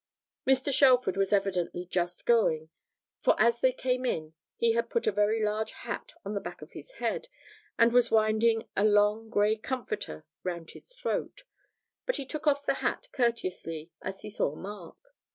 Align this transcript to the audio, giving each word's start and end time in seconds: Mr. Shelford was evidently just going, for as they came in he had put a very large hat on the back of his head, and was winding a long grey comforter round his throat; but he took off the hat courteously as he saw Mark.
Mr. 0.47 0.73
Shelford 0.73 1.15
was 1.15 1.31
evidently 1.31 1.85
just 1.85 2.25
going, 2.25 2.71
for 3.19 3.35
as 3.37 3.61
they 3.61 3.71
came 3.71 4.03
in 4.03 4.33
he 4.55 4.71
had 4.71 4.89
put 4.89 5.05
a 5.05 5.11
very 5.11 5.43
large 5.45 5.73
hat 5.73 6.13
on 6.25 6.33
the 6.33 6.39
back 6.39 6.63
of 6.63 6.71
his 6.71 6.93
head, 6.93 7.27
and 7.77 7.93
was 7.93 8.09
winding 8.09 8.67
a 8.75 8.83
long 8.83 9.29
grey 9.29 9.55
comforter 9.55 10.25
round 10.43 10.71
his 10.71 10.91
throat; 10.91 11.43
but 12.07 12.15
he 12.15 12.25
took 12.25 12.47
off 12.47 12.65
the 12.65 12.73
hat 12.81 13.09
courteously 13.11 13.91
as 14.01 14.21
he 14.23 14.29
saw 14.31 14.55
Mark. 14.55 14.97